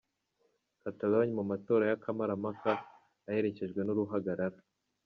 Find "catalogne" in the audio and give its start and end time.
0.83-1.33